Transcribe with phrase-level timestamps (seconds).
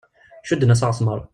[0.47, 1.19] Cudden-as aɣesmar.